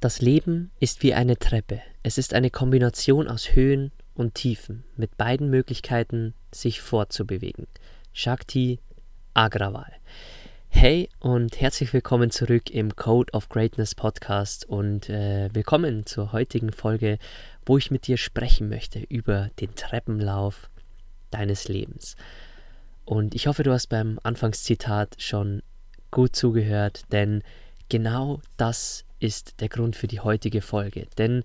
[0.00, 1.82] Das Leben ist wie eine Treppe.
[2.02, 7.66] Es ist eine Kombination aus Höhen und Tiefen, mit beiden Möglichkeiten, sich fortzubewegen.
[8.14, 8.78] Shakti
[9.34, 9.92] Agrawal.
[10.70, 16.72] Hey und herzlich willkommen zurück im Code of Greatness Podcast und äh, willkommen zur heutigen
[16.72, 17.18] Folge,
[17.66, 20.70] wo ich mit dir sprechen möchte über den Treppenlauf
[21.30, 22.16] deines Lebens.
[23.04, 25.62] Und ich hoffe, du hast beim Anfangszitat schon
[26.10, 27.42] gut zugehört, denn
[27.90, 31.06] genau das ist der Grund für die heutige Folge.
[31.18, 31.44] Denn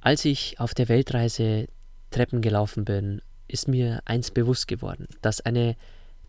[0.00, 1.68] als ich auf der Weltreise
[2.10, 5.76] Treppen gelaufen bin, ist mir eins bewusst geworden, dass eine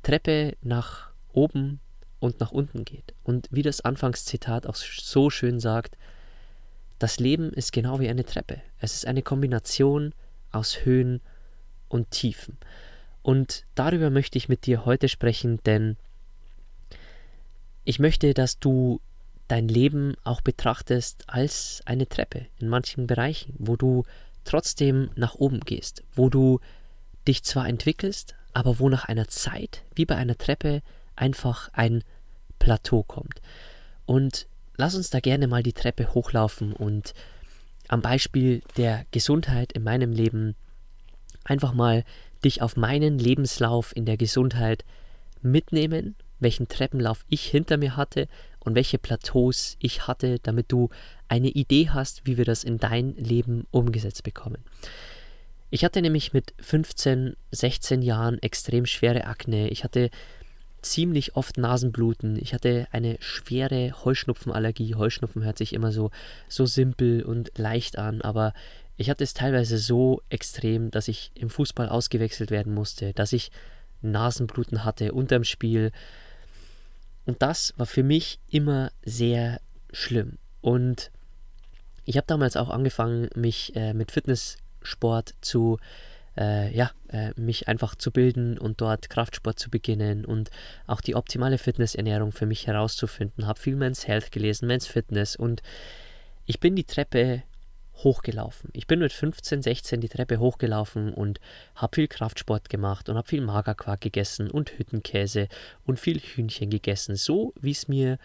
[0.04, 1.80] Treppe nach oben
[2.20, 3.14] und nach unten geht.
[3.24, 5.98] Und wie das Anfangszitat auch so schön sagt,
[6.98, 8.62] das Leben ist genau wie eine Treppe.
[8.80, 10.14] Es ist eine Kombination
[10.52, 11.22] aus Höhen
[11.88, 12.58] und Tiefen.
[13.22, 15.98] Und darüber möchte ich mit dir heute sprechen, denn
[17.86, 19.02] ich möchte, dass du
[19.50, 24.06] dein Leben auch betrachtest als eine Treppe in manchen Bereichen, wo du
[24.46, 26.60] trotzdem nach oben gehst, wo du
[27.28, 30.82] dich zwar entwickelst, aber wo nach einer Zeit, wie bei einer Treppe,
[31.16, 32.04] einfach ein
[32.60, 33.42] Plateau kommt.
[34.06, 37.14] Und lass uns da gerne mal die Treppe hochlaufen und
[37.88, 40.56] am Beispiel der Gesundheit in meinem Leben
[41.44, 42.04] einfach mal
[42.46, 44.86] dich auf meinen Lebenslauf in der Gesundheit
[45.42, 48.28] mitnehmen, welchen Treppenlauf ich hinter mir hatte
[48.60, 50.90] und welche Plateaus ich hatte, damit du
[51.28, 54.64] eine Idee hast, wie wir das in dein Leben umgesetzt bekommen.
[55.72, 59.70] Ich hatte nämlich mit 15, 16 Jahren extrem schwere Akne.
[59.70, 60.10] Ich hatte
[60.82, 62.38] ziemlich oft Nasenbluten.
[62.42, 64.96] Ich hatte eine schwere Heuschnupfenallergie.
[64.96, 66.10] Heuschnupfen hört sich immer so,
[66.48, 68.54] so simpel und leicht an, aber
[68.98, 73.52] ich hatte es teilweise so extrem, dass ich im Fußball ausgewechselt werden musste, dass ich
[74.02, 75.92] Nasenbluten hatte unterm Spiel,
[77.26, 80.38] und das war für mich immer sehr schlimm.
[80.62, 81.12] Und
[82.06, 85.78] ich habe damals auch angefangen, mich äh, mit Fitnesssport zu,
[86.38, 90.50] äh, ja, äh, mich einfach zu bilden und dort Kraftsport zu beginnen und
[90.88, 93.46] auch die optimale Fitnessernährung für mich herauszufinden.
[93.46, 95.62] Habe viel Men's Health gelesen, Men's Fitness und
[96.46, 97.44] ich bin die Treppe
[98.04, 98.70] hochgelaufen.
[98.74, 101.40] Ich bin mit 15, 16 die Treppe hochgelaufen und
[101.76, 105.48] habe viel Kraftsport gemacht und habe viel Magerquark gegessen und Hüttenkäse
[105.86, 108.18] und viel Hühnchen gegessen, so wie es mir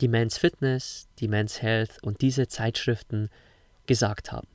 [0.00, 3.28] die Men's Fitness, die Men's Health und diese Zeitschriften
[3.86, 4.48] gesagt haben.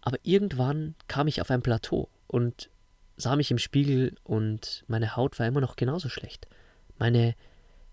[0.00, 2.70] Aber irgendwann kam ich auf ein Plateau und
[3.16, 6.46] sah mich im Spiegel und meine Haut war immer noch genauso schlecht.
[6.98, 7.34] Meine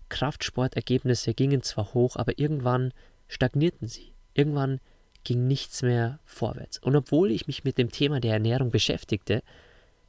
[0.08, 2.92] Kraftsportergebnisse gingen zwar hoch, aber irgendwann
[3.28, 4.12] stagnierten sie.
[4.34, 4.80] Irgendwann
[5.26, 6.78] ging nichts mehr vorwärts.
[6.78, 9.42] Und obwohl ich mich mit dem Thema der Ernährung beschäftigte,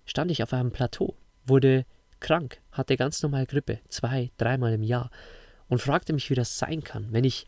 [0.05, 1.85] stand ich auf einem Plateau, wurde
[2.19, 5.09] krank, hatte ganz normal Grippe, zwei, dreimal im Jahr
[5.69, 7.47] und fragte mich, wie das sein kann, wenn ich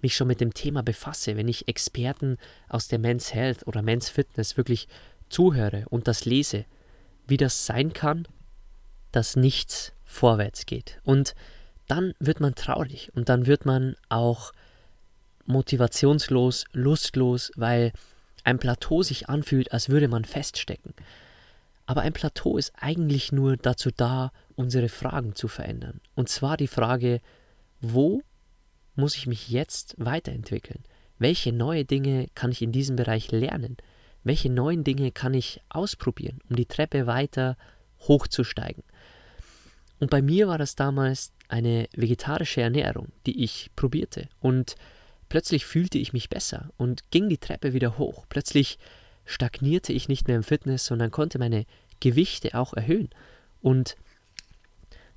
[0.00, 2.38] mich schon mit dem Thema befasse, wenn ich Experten
[2.68, 4.88] aus der Men's Health oder Men's Fitness wirklich
[5.28, 6.64] zuhöre und das lese,
[7.26, 8.26] wie das sein kann,
[9.12, 11.00] dass nichts vorwärts geht.
[11.04, 11.34] Und
[11.86, 14.52] dann wird man traurig und dann wird man auch
[15.46, 17.92] motivationslos, lustlos, weil
[18.44, 20.94] ein Plateau sich anfühlt, als würde man feststecken.
[21.86, 26.00] Aber ein Plateau ist eigentlich nur dazu da, unsere Fragen zu verändern.
[26.14, 27.20] Und zwar die Frage,
[27.80, 28.22] wo
[28.94, 30.82] muss ich mich jetzt weiterentwickeln?
[31.18, 33.76] Welche neue Dinge kann ich in diesem Bereich lernen?
[34.22, 37.56] Welche neuen Dinge kann ich ausprobieren, um die Treppe weiter
[38.00, 38.84] hochzusteigen?
[40.00, 44.28] Und bei mir war das damals eine vegetarische Ernährung, die ich probierte.
[44.40, 44.76] Und
[45.28, 48.26] Plötzlich fühlte ich mich besser und ging die Treppe wieder hoch.
[48.28, 48.78] Plötzlich
[49.24, 51.66] stagnierte ich nicht mehr im Fitness, sondern konnte meine
[52.00, 53.10] Gewichte auch erhöhen.
[53.62, 53.96] Und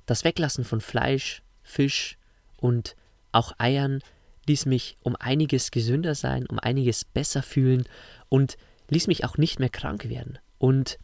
[0.06, 2.16] das Weglassen von Fleisch, Fisch
[2.56, 2.96] und
[3.32, 4.00] auch Eiern
[4.46, 7.84] ließ mich um einiges gesünder sein, um einiges besser fühlen
[8.30, 8.56] und
[8.88, 10.38] ließ mich auch nicht mehr krank werden.
[10.58, 10.98] Und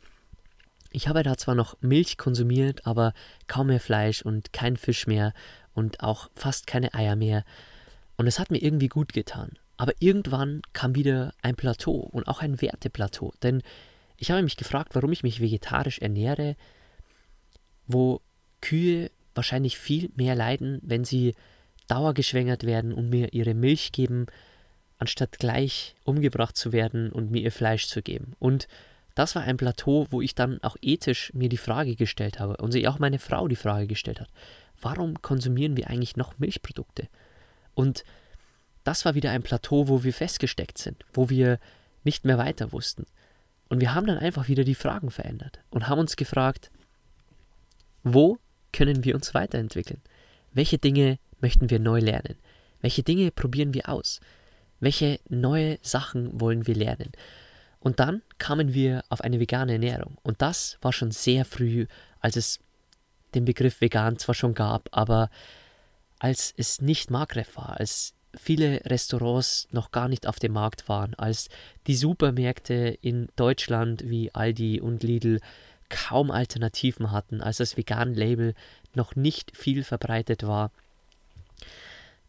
[0.90, 3.12] ich habe da zwar noch Milch konsumiert, aber
[3.46, 5.34] kaum mehr Fleisch und kein Fisch mehr
[5.74, 7.44] und auch fast keine Eier mehr.
[8.16, 9.58] Und es hat mir irgendwie gut getan.
[9.76, 13.32] Aber irgendwann kam wieder ein Plateau und auch ein Werteplateau.
[13.42, 13.62] Denn
[14.16, 16.56] ich habe mich gefragt, warum ich mich vegetarisch ernähre,
[17.86, 18.20] wo
[18.60, 21.34] Kühe wahrscheinlich viel mehr leiden, wenn sie
[21.88, 24.26] dauergeschwängert werden und mir ihre Milch geben,
[24.98, 28.34] anstatt gleich umgebracht zu werden und mir ihr Fleisch zu geben.
[28.38, 28.68] Und
[29.14, 32.72] das war ein Plateau, wo ich dann auch ethisch mir die Frage gestellt habe und
[32.72, 34.30] sich auch meine Frau die Frage gestellt hat,
[34.80, 37.08] warum konsumieren wir eigentlich noch Milchprodukte?
[37.74, 38.04] Und
[38.84, 41.58] das war wieder ein Plateau, wo wir festgesteckt sind, wo wir
[42.04, 43.06] nicht mehr weiter wussten.
[43.68, 46.70] Und wir haben dann einfach wieder die Fragen verändert und haben uns gefragt,
[48.02, 48.38] wo
[48.72, 50.02] können wir uns weiterentwickeln?
[50.52, 52.36] Welche Dinge möchten wir neu lernen?
[52.80, 54.20] Welche Dinge probieren wir aus?
[54.80, 57.12] Welche neue Sachen wollen wir lernen?
[57.80, 60.18] Und dann kamen wir auf eine vegane Ernährung.
[60.22, 61.86] Und das war schon sehr früh,
[62.20, 62.60] als es
[63.34, 65.30] den Begriff vegan zwar schon gab, aber
[66.18, 71.14] als es nicht Markgraf war, als viele Restaurants noch gar nicht auf dem Markt waren,
[71.14, 71.48] als
[71.86, 75.40] die Supermärkte in Deutschland wie Aldi und Lidl
[75.88, 78.54] kaum Alternativen hatten, als das Vegan-Label
[78.94, 80.70] noch nicht viel verbreitet war.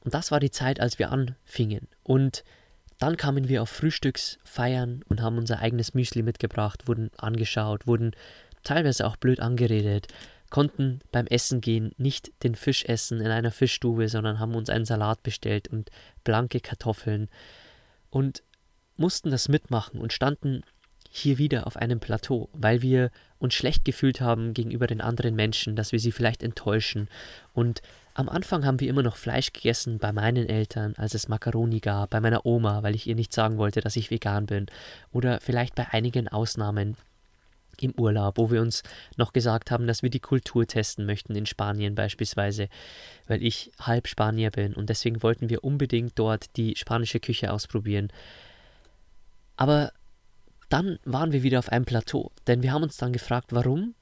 [0.02, 1.88] Und das war die Zeit, als wir anfingen.
[2.04, 2.44] Und
[3.00, 8.12] dann kamen wir auf Frühstücksfeiern und haben unser eigenes Müsli mitgebracht, wurden angeschaut, wurden
[8.64, 10.08] teilweise auch blöd angeredet,
[10.50, 14.86] konnten beim Essen gehen nicht den Fisch essen in einer Fischstube, sondern haben uns einen
[14.86, 15.90] Salat bestellt und
[16.24, 17.30] blanke Kartoffeln
[18.10, 18.44] und
[18.98, 20.64] mussten das mitmachen und standen
[21.10, 23.10] hier wieder auf einem Plateau, weil wir
[23.40, 27.08] uns schlecht gefühlt haben gegenüber den anderen Menschen, dass wir sie vielleicht enttäuschen.
[27.54, 27.82] Und
[28.16, 32.10] am Anfang haben wir immer noch Fleisch gegessen bei meinen Eltern, als es Macaroni gab,
[32.10, 34.66] bei meiner Oma, weil ich ihr nicht sagen wollte, dass ich vegan bin.
[35.12, 36.98] Oder vielleicht bei einigen Ausnahmen
[37.84, 38.84] im Urlaub, wo wir uns
[39.18, 42.70] noch gesagt haben, dass wir die Kultur testen möchten, in Spanien beispielsweise,
[43.28, 48.10] weil ich halb Spanier bin und deswegen wollten wir unbedingt dort die spanische Küche ausprobieren.
[49.58, 49.92] Aber
[50.70, 53.96] dann waren wir wieder auf einem Plateau, denn wir haben uns dann gefragt, warum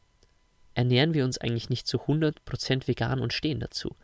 [0.74, 3.96] ernähren wir uns eigentlich nicht zu 100% vegan und stehen dazu?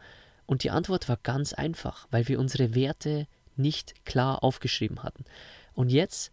[0.46, 5.26] Und die Antwort war ganz einfach, weil wir unsere Werte nicht klar aufgeschrieben hatten.
[5.74, 6.32] Und jetzt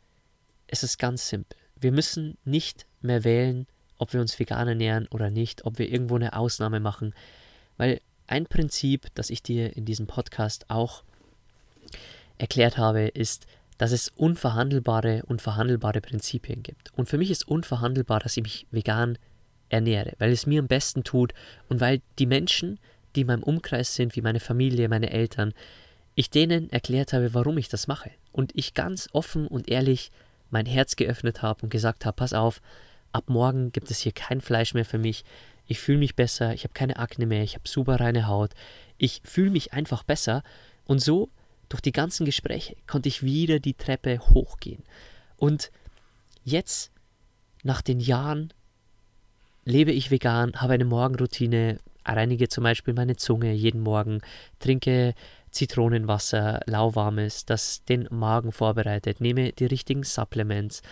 [0.68, 1.58] ist es ganz simpel.
[1.78, 3.66] Wir müssen nicht mehr wählen,
[3.98, 7.14] ob wir uns vegan ernähren oder nicht, ob wir irgendwo eine Ausnahme machen,
[7.76, 11.02] weil ein Prinzip, das ich dir in diesem Podcast auch
[12.38, 13.46] erklärt habe, ist,
[13.78, 16.92] dass es unverhandelbare und verhandelbare Prinzipien gibt.
[16.94, 19.18] Und für mich ist unverhandelbar, dass ich mich vegan
[19.68, 21.34] ernähre, weil es mir am besten tut
[21.68, 22.78] und weil die Menschen,
[23.14, 25.52] die in meinem Umkreis sind, wie meine Familie, meine Eltern,
[26.14, 28.10] ich denen erklärt habe, warum ich das mache.
[28.32, 30.10] Und ich ganz offen und ehrlich
[30.50, 32.62] mein Herz geöffnet habe und gesagt habe, pass auf,
[33.12, 35.24] ab morgen gibt es hier kein Fleisch mehr für mich.
[35.66, 38.52] Ich fühle mich besser, ich habe keine Akne mehr, ich habe super reine Haut.
[38.98, 40.42] Ich fühle mich einfach besser.
[40.86, 41.30] Und so
[41.68, 44.84] durch die ganzen Gespräche konnte ich wieder die Treppe hochgehen.
[45.36, 45.70] Und
[46.44, 46.92] jetzt,
[47.64, 48.52] nach den Jahren,
[49.64, 54.20] lebe ich vegan, habe eine Morgenroutine, reinige zum Beispiel meine Zunge jeden Morgen,
[54.60, 55.14] trinke
[55.50, 60.82] Zitronenwasser, lauwarmes, das den Magen vorbereitet, nehme die richtigen Supplements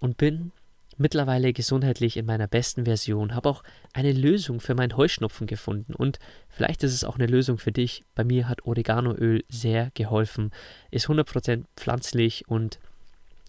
[0.00, 0.52] und bin
[1.00, 3.62] mittlerweile gesundheitlich in meiner besten Version, habe auch
[3.94, 6.18] eine Lösung für meinen Heuschnupfen gefunden und
[6.50, 8.04] vielleicht ist es auch eine Lösung für dich.
[8.14, 10.50] Bei mir hat Oreganoöl sehr geholfen,
[10.90, 12.78] ist 100% pflanzlich und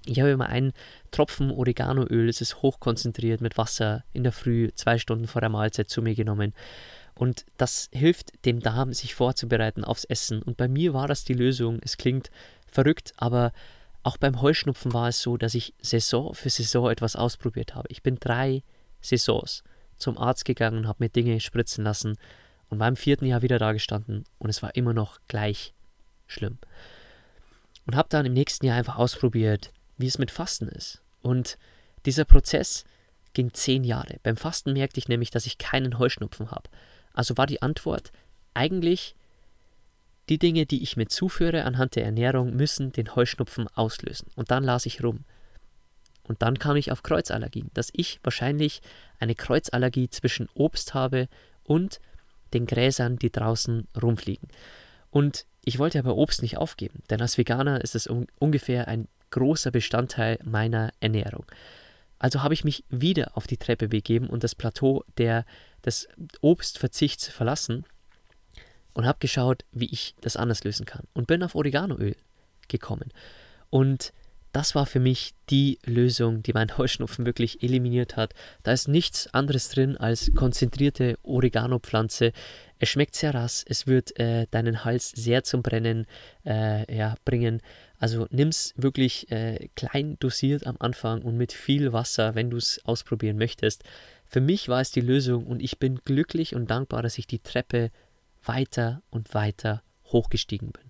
[0.05, 0.71] ich habe immer einen
[1.11, 5.89] Tropfen Oreganoöl, es ist hochkonzentriert mit Wasser in der Früh, zwei Stunden vor der Mahlzeit
[5.89, 6.53] zu mir genommen.
[7.13, 10.41] Und das hilft dem Darm, sich vorzubereiten aufs Essen.
[10.41, 11.79] Und bei mir war das die Lösung.
[11.83, 12.31] Es klingt
[12.65, 13.51] verrückt, aber
[14.03, 17.87] auch beim Heuschnupfen war es so, dass ich Saison für Saison etwas ausprobiert habe.
[17.89, 18.63] Ich bin drei
[19.01, 19.63] Saisons
[20.01, 22.17] zum Arzt gegangen habe mir Dinge spritzen lassen
[22.69, 25.73] und beim vierten Jahr wieder da gestanden und es war immer noch gleich
[26.27, 26.57] schlimm.
[27.85, 31.01] Und habe dann im nächsten Jahr einfach ausprobiert, wie es mit Fasten ist.
[31.21, 31.57] Und
[32.05, 32.85] dieser Prozess
[33.33, 34.17] ging zehn Jahre.
[34.23, 36.69] Beim Fasten merkte ich nämlich, dass ich keinen Heuschnupfen habe.
[37.13, 38.11] Also war die Antwort
[38.53, 39.15] eigentlich
[40.31, 44.29] die Dinge, die ich mir zuführe anhand der Ernährung, müssen den Heuschnupfen auslösen.
[44.37, 45.25] Und dann las ich rum.
[46.23, 48.81] Und dann kam ich auf Kreuzallergien, dass ich wahrscheinlich
[49.19, 51.27] eine Kreuzallergie zwischen Obst habe
[51.65, 51.99] und
[52.53, 54.47] den Gräsern, die draußen rumfliegen.
[55.09, 59.09] Und ich wollte aber Obst nicht aufgeben, denn als Veganer ist es un ungefähr ein
[59.31, 61.45] großer Bestandteil meiner Ernährung.
[62.19, 65.43] Also habe ich mich wieder auf die Treppe begeben und das Plateau der,
[65.83, 66.07] des
[66.39, 67.83] Obstverzichts verlassen
[68.93, 72.15] und habe geschaut, wie ich das anders lösen kann und bin auf Oreganoöl
[72.67, 73.11] gekommen.
[73.69, 74.13] Und
[74.51, 78.33] das war für mich die Lösung, die meinen Heuschnupfen wirklich eliminiert hat.
[78.63, 82.33] Da ist nichts anderes drin als konzentrierte Oregano-Pflanze.
[82.79, 86.05] Es schmeckt sehr rass, es wird äh, deinen Hals sehr zum Brennen
[86.45, 87.61] äh, ja, bringen.
[87.99, 92.57] Also nimm es wirklich äh, klein dosiert am Anfang und mit viel Wasser, wenn du
[92.57, 93.83] es ausprobieren möchtest.
[94.25, 97.39] Für mich war es die Lösung und ich bin glücklich und dankbar, dass ich die
[97.39, 97.91] Treppe
[98.43, 100.83] weiter und weiter hochgestiegen bin.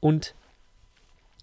[0.00, 0.34] Und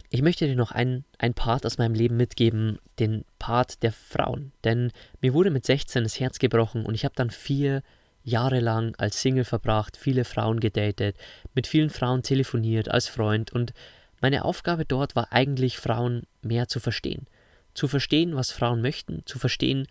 [0.10, 4.54] ich möchte dir noch einen, einen Part aus meinem Leben mitgeben, den Part der Frauen.
[4.64, 4.92] Denn
[5.22, 7.84] mir wurde mit 16 das Herz gebrochen und ich habe dann vier
[8.24, 11.16] Jahre lang als Single verbracht, viele Frauen gedatet,
[11.54, 13.74] mit vielen Frauen telefoniert als Freund und
[14.20, 17.28] meine Aufgabe dort war eigentlich, Frauen mehr zu verstehen.
[17.74, 19.88] Zu verstehen, was Frauen möchten, zu verstehen,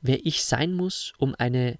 [0.00, 1.78] wer ich sein muss, um eine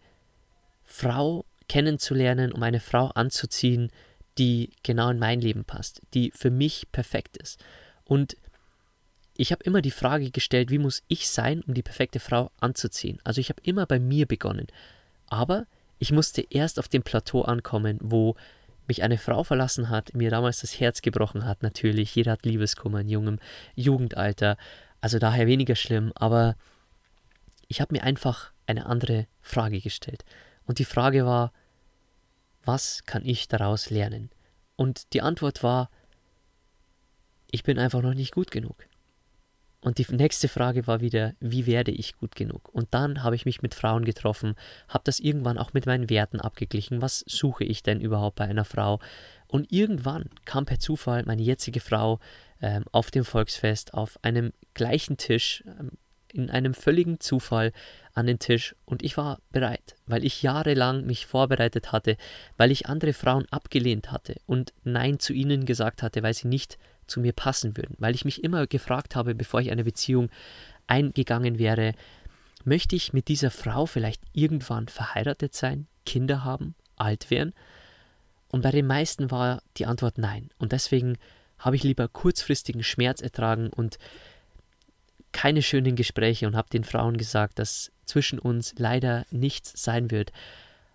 [0.85, 3.91] Frau kennenzulernen, um eine Frau anzuziehen,
[4.39, 7.63] die genau in mein Leben passt, die für mich perfekt ist.
[8.05, 8.37] Und
[9.37, 13.21] ich habe immer die Frage gestellt, wie muss ich sein, um die perfekte Frau anzuziehen?
[13.25, 14.67] Also ich habe immer bei mir begonnen.
[15.29, 15.67] Aber
[15.99, 18.37] ich musste erst auf dem Plateau ankommen, wo
[18.89, 22.15] mich eine Frau verlassen hat, mir damals das Herz gebrochen hat, natürlich.
[22.15, 23.39] Jeder hat Liebeskummer in jungem
[23.75, 24.57] Jugendalter.
[25.01, 26.13] Also daher weniger schlimm.
[26.15, 26.57] Aber
[27.69, 30.25] ich habe mir einfach eine andere Frage gestellt.
[30.69, 31.53] Und die Frage war,
[32.63, 34.29] was kann ich daraus lernen?
[34.77, 35.91] Und die Antwort war,
[37.51, 38.87] ich bin einfach noch nicht gut genug.
[39.81, 42.69] Und die nächste Frage war wieder, wie werde ich gut genug?
[42.69, 44.57] Und dann habe ich mich mit Frauen getroffen,
[44.89, 47.01] habe das irgendwann auch mit meinen Werten abgeglichen.
[47.01, 49.01] Was suche ich denn überhaupt bei einer Frau?
[49.47, 52.21] Und irgendwann kam per Zufall meine jetzige Frau
[52.61, 55.93] ähm, auf dem Volksfest auf einem gleichen Tisch ähm,
[56.33, 57.73] in einem völligen Zufall
[58.15, 62.17] an den Tisch und ich war bereit, weil ich jahrelang mich vorbereitet hatte,
[62.57, 66.79] weil ich andere Frauen abgelehnt hatte und Nein zu ihnen gesagt hatte, weil sie nicht
[67.07, 70.31] zu mir passen würden, weil ich mich immer gefragt habe, bevor ich eine Beziehung
[70.87, 71.95] eingegangen wäre,
[72.65, 77.55] möchte ich mit dieser Frau vielleicht irgendwann verheiratet sein, Kinder haben, alt werden?
[78.51, 80.51] Und bei den meisten war die Antwort nein.
[80.59, 81.19] Und deswegen
[81.59, 83.99] habe ich lieber kurzfristigen Schmerz ertragen und
[85.39, 90.33] keine schönen Gespräche und habe den Frauen gesagt, dass zwischen uns leider nichts sein wird.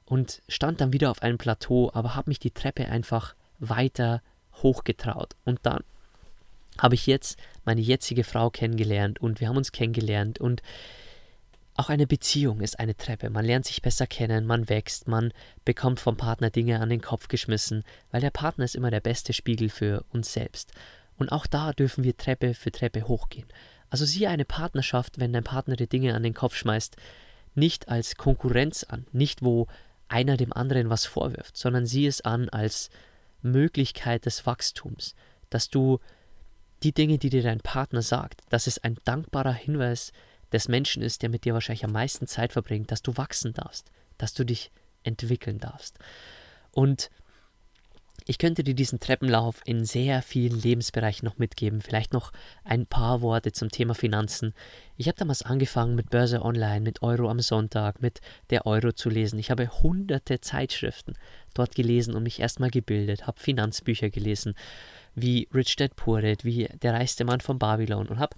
[0.03, 4.21] Und stand dann wieder auf einem Plateau, aber habe mich die Treppe einfach weiter
[4.61, 5.37] hochgetraut.
[5.45, 5.81] Und dann
[6.77, 10.61] habe ich jetzt meine jetzige Frau kennengelernt und wir haben uns kennengelernt und
[11.75, 13.29] auch eine Beziehung ist eine Treppe.
[13.29, 15.31] Man lernt sich besser kennen, man wächst, man
[15.63, 19.31] bekommt vom Partner Dinge an den Kopf geschmissen, weil der Partner ist immer der beste
[19.31, 20.73] Spiegel für uns selbst.
[21.17, 23.47] Und auch da dürfen wir Treppe für Treppe hochgehen.
[23.93, 26.95] Also siehe eine Partnerschaft, wenn dein Partner dir Dinge an den Kopf schmeißt,
[27.53, 29.67] nicht als Konkurrenz an, nicht wo
[30.07, 32.89] einer dem anderen was vorwirft, sondern sieh es an als
[33.43, 35.13] Möglichkeit des Wachstums,
[35.51, 35.99] dass du
[36.81, 40.11] die Dinge, die dir dein Partner sagt, dass es ein dankbarer Hinweis
[40.51, 43.91] des Menschen ist, der mit dir wahrscheinlich am meisten Zeit verbringt, dass du wachsen darfst,
[44.17, 44.71] dass du dich
[45.03, 45.99] entwickeln darfst.
[46.71, 47.11] Und
[48.25, 51.81] ich könnte dir diesen Treppenlauf in sehr vielen Lebensbereichen noch mitgeben.
[51.81, 52.31] Vielleicht noch
[52.63, 54.53] ein paar Worte zum Thema Finanzen.
[54.95, 59.09] Ich habe damals angefangen mit Börse Online, mit Euro am Sonntag, mit der Euro zu
[59.09, 59.39] lesen.
[59.39, 61.15] Ich habe hunderte Zeitschriften
[61.53, 64.55] dort gelesen und mich erstmal gebildet, habe Finanzbücher gelesen,
[65.15, 68.37] wie Rich Dad Poor Dad, wie Der reichste Mann von Babylon und habe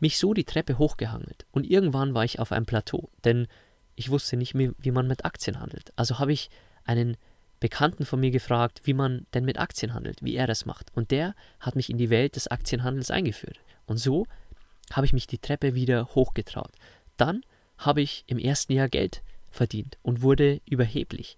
[0.00, 1.46] mich so die Treppe hochgehangelt.
[1.52, 3.48] Und irgendwann war ich auf einem Plateau, denn
[3.96, 5.92] ich wusste nicht mehr, wie man mit Aktien handelt.
[5.96, 6.50] Also habe ich
[6.84, 7.16] einen
[7.60, 10.90] Bekannten von mir gefragt, wie man denn mit Aktien handelt, wie er das macht.
[10.94, 13.58] Und der hat mich in die Welt des Aktienhandels eingeführt.
[13.86, 14.26] Und so
[14.92, 16.72] habe ich mich die Treppe wieder hochgetraut.
[17.16, 17.42] Dann
[17.78, 21.36] habe ich im ersten Jahr Geld verdient und wurde überheblich.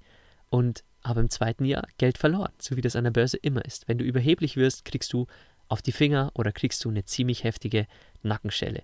[0.50, 3.88] Und habe im zweiten Jahr Geld verloren, so wie das an der Börse immer ist.
[3.88, 5.26] Wenn du überheblich wirst, kriegst du
[5.68, 7.86] auf die Finger oder kriegst du eine ziemlich heftige
[8.22, 8.82] Nackenschelle.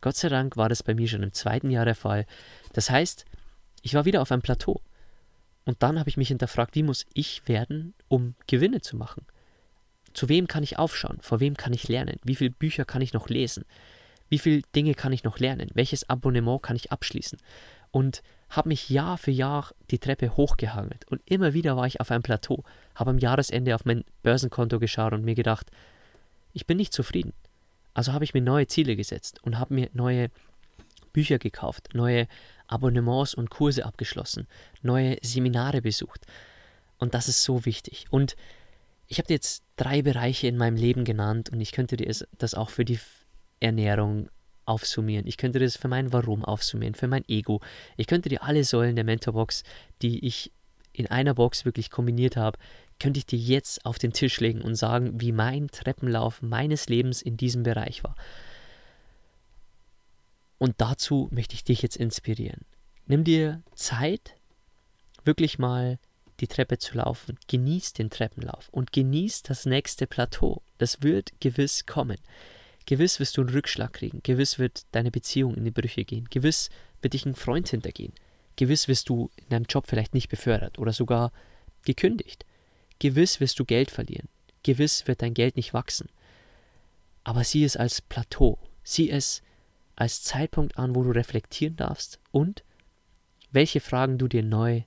[0.00, 2.26] Gott sei Dank war das bei mir schon im zweiten Jahr der Fall.
[2.72, 3.24] Das heißt,
[3.82, 4.80] ich war wieder auf einem Plateau.
[5.66, 9.26] Und dann habe ich mich hinterfragt, wie muss ich werden, um Gewinne zu machen?
[10.14, 11.18] Zu wem kann ich aufschauen?
[11.20, 12.18] Vor wem kann ich lernen?
[12.24, 13.64] Wie viele Bücher kann ich noch lesen?
[14.30, 15.70] Wie viele Dinge kann ich noch lernen?
[15.74, 17.38] Welches Abonnement kann ich abschließen?
[17.90, 21.04] Und habe mich Jahr für Jahr die Treppe hochgehangelt.
[21.10, 22.62] Und immer wieder war ich auf einem Plateau,
[22.94, 25.70] habe am Jahresende auf mein Börsenkonto geschaut und mir gedacht,
[26.52, 27.32] ich bin nicht zufrieden.
[27.92, 30.28] Also habe ich mir neue Ziele gesetzt und habe mir neue
[31.16, 32.28] Bücher gekauft, neue
[32.66, 34.46] Abonnements und Kurse abgeschlossen,
[34.82, 36.26] neue Seminare besucht.
[36.98, 38.04] Und das ist so wichtig.
[38.10, 38.36] Und
[39.06, 42.54] ich habe dir jetzt drei Bereiche in meinem Leben genannt und ich könnte dir das
[42.54, 42.98] auch für die
[43.60, 44.28] Ernährung
[44.66, 45.26] aufsummieren.
[45.26, 47.62] Ich könnte das für mein Warum aufsummieren, für mein Ego.
[47.96, 49.62] Ich könnte dir alle Säulen der Mentorbox,
[50.02, 50.52] die ich
[50.92, 52.58] in einer Box wirklich kombiniert habe,
[53.00, 57.22] könnte ich dir jetzt auf den Tisch legen und sagen, wie mein Treppenlauf meines Lebens
[57.22, 58.16] in diesem Bereich war.
[60.58, 62.64] Und dazu möchte ich dich jetzt inspirieren.
[63.06, 64.34] Nimm dir Zeit,
[65.24, 65.98] wirklich mal
[66.40, 67.38] die Treppe zu laufen.
[67.48, 70.62] Genieß den Treppenlauf und genieß das nächste Plateau.
[70.78, 72.18] Das wird gewiss kommen.
[72.86, 74.20] Gewiss wirst du einen Rückschlag kriegen.
[74.22, 76.28] Gewiss wird deine Beziehung in die Brüche gehen.
[76.30, 76.70] Gewiss
[77.02, 78.12] wird dich ein Freund hintergehen.
[78.56, 81.32] Gewiss wirst du in deinem Job vielleicht nicht befördert oder sogar
[81.84, 82.46] gekündigt.
[82.98, 84.28] Gewiss wirst du Geld verlieren.
[84.62, 86.08] Gewiss wird dein Geld nicht wachsen.
[87.24, 88.58] Aber sieh es als Plateau.
[88.82, 89.42] Sieh es
[89.96, 92.62] als Zeitpunkt an, wo du reflektieren darfst und
[93.50, 94.82] welche Fragen du dir neu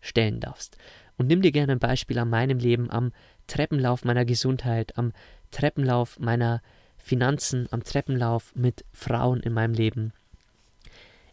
[0.00, 0.76] stellen darfst.
[1.16, 3.12] Und nimm dir gerne ein Beispiel an meinem Leben, am
[3.46, 5.12] Treppenlauf meiner Gesundheit, am
[5.50, 6.62] Treppenlauf meiner
[6.96, 10.12] Finanzen, am Treppenlauf mit Frauen in meinem Leben.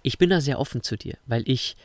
[0.01, 1.75] Ich bin da sehr offen zu dir, weil ich,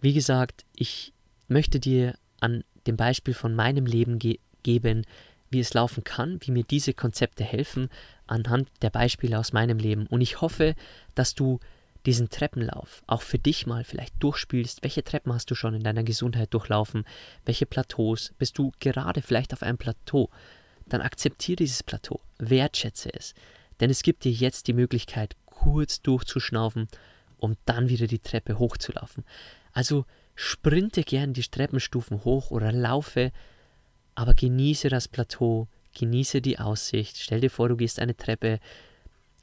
[0.00, 1.12] wie gesagt, ich
[1.48, 5.06] möchte dir an dem Beispiel von meinem Leben ge geben,
[5.50, 7.88] wie es laufen kann, wie mir diese Konzepte helfen
[8.26, 10.06] anhand der Beispiele aus meinem Leben.
[10.06, 10.74] Und ich hoffe,
[11.14, 11.60] dass du
[12.06, 14.82] diesen Treppenlauf auch für dich mal vielleicht durchspielst.
[14.82, 17.04] Welche Treppen hast du schon in deiner Gesundheit durchlaufen?
[17.44, 18.32] Welche Plateaus?
[18.38, 20.30] Bist du gerade vielleicht auf einem Plateau?
[20.88, 23.34] Dann akzeptiere dieses Plateau, wertschätze es.
[23.80, 26.86] Denn es gibt dir jetzt die Möglichkeit, kurz durchzuschnaufen,
[27.38, 29.24] um dann wieder die Treppe hochzulaufen.
[29.72, 33.32] Also sprinte gern die Treppenstufen hoch oder laufe,
[34.16, 37.18] aber genieße das Plateau, genieße die Aussicht.
[37.18, 38.58] Stell dir vor, du gehst eine Treppe,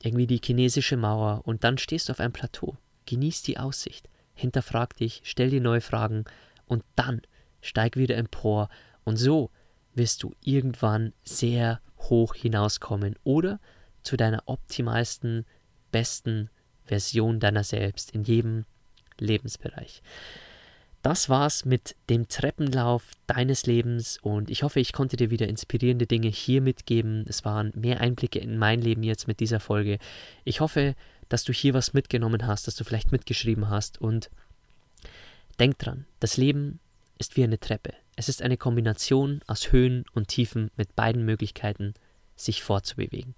[0.02, 2.76] irgendwie die chinesische Mauer und dann stehst du auf einem Plateau.
[3.06, 6.26] Genieß die Aussicht, hinterfrag dich, stell dir neue Fragen
[6.66, 7.22] und dann
[7.62, 8.70] steig wieder empor
[9.06, 9.50] und so
[9.94, 13.60] wirst du irgendwann sehr hoch hinauskommen oder
[14.02, 15.46] zu deiner optimalsten,
[15.92, 16.50] besten
[16.84, 18.66] Version deiner selbst in jedem
[19.20, 20.02] Lebensbereich.
[21.04, 26.08] Das war's mit dem Treppenlauf deines Lebens und ich hoffe, ich konnte dir wieder inspirierende
[26.08, 27.26] Dinge hier mitgeben.
[27.28, 30.00] Es waren mehr Einblicke in mein Leben jetzt mit dieser Folge.
[30.46, 30.96] Ich hoffe,
[31.28, 34.30] dass du hier was mitgenommen hast, dass du vielleicht mitgeschrieben hast und
[35.60, 36.80] denk dran, das Leben
[37.20, 37.94] ist wie eine Treppe.
[38.16, 41.96] Es ist eine Kombination aus Höhen und Tiefen mit beiden Möglichkeiten,
[42.38, 43.36] sich fortzubewegen.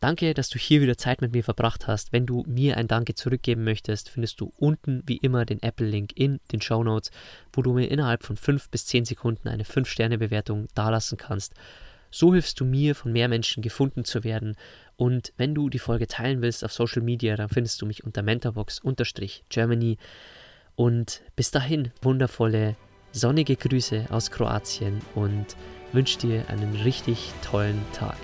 [0.00, 2.12] Danke, dass du hier wieder Zeit mit mir verbracht hast.
[2.12, 6.38] Wenn du mir ein Danke zurückgeben möchtest, findest du unten wie immer den Apple-Link in
[6.52, 7.10] den Show Notes,
[7.52, 11.54] wo du mir innerhalb von 5 bis 10 Sekunden eine 5-Sterne-Bewertung dalassen kannst.
[12.12, 14.56] So hilfst du mir, von mehr Menschen gefunden zu werden.
[14.96, 18.22] Und wenn du die Folge teilen willst auf Social Media, dann findest du mich unter
[18.22, 19.98] mentorbox-germany.
[20.76, 22.76] Und bis dahin wundervolle,
[23.10, 25.56] sonnige Grüße aus Kroatien und
[25.92, 28.16] wünsche dir einen richtig tollen Tag.